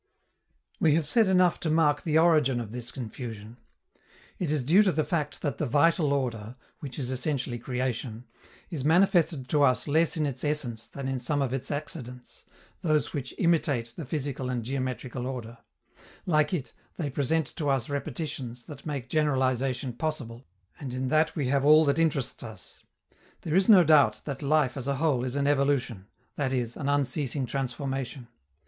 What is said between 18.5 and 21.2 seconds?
that make generalization possible, and in